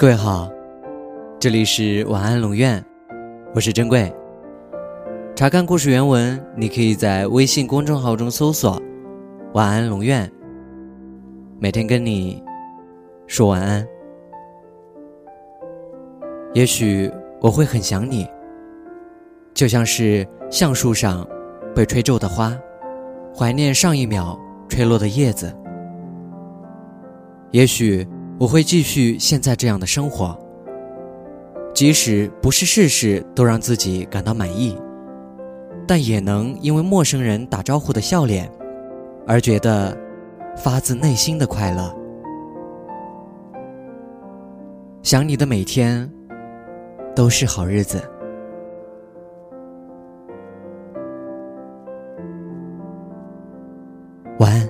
[0.00, 0.50] 各位好，
[1.38, 2.82] 这里是晚安龙院，
[3.54, 4.10] 我是珍贵。
[5.36, 8.80] 查看故事原文，你可以在微信公众号中搜索
[9.52, 10.26] “晚安龙院”，
[11.60, 12.42] 每天跟你
[13.26, 13.86] 说晚安。
[16.54, 18.26] 也许我会很想你，
[19.52, 21.28] 就像是橡树上
[21.74, 22.58] 被吹皱的花，
[23.36, 25.54] 怀念上一秒吹落的叶子。
[27.50, 28.08] 也许
[28.40, 30.34] 我会继续现在这样的生活，
[31.74, 34.80] 即使不是事事都让自己感到满意，
[35.86, 38.50] 但也能因为陌生人打招呼的笑脸，
[39.26, 39.94] 而觉得
[40.56, 41.94] 发自内心的快乐。
[45.02, 46.10] 想你的每天
[47.14, 48.02] 都是好日子。
[54.38, 54.69] 晚安。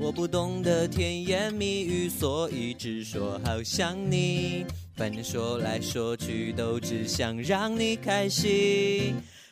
[0.00, 4.64] 我不懂得甜言蜜语，所以只说好想你。
[4.94, 9.16] 反正说来说去，都只想让你开心。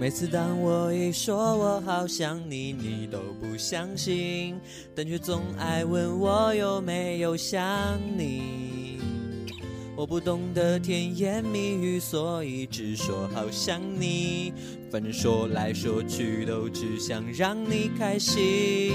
[0.00, 4.58] 每次当我一说我好想你，你都不相信，
[4.96, 8.98] 但却总爱问我有没有想你。
[9.94, 14.54] 我不懂得甜言蜜语，所以只说好想你。
[14.90, 18.94] 反正说来说去，都只想让你开心。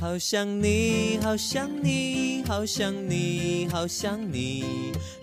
[0.00, 4.64] 好想你，好想你，好想你，好想你，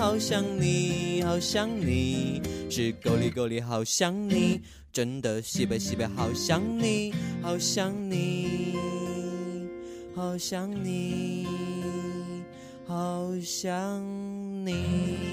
[0.00, 2.40] 好想你，好想你，
[2.70, 4.58] 是够力够力，好想你，
[4.90, 7.12] 真的西北西北，好想你，
[7.42, 8.74] 好想你，
[10.14, 11.46] 好想你，
[12.86, 14.02] 好想
[14.64, 15.29] 你。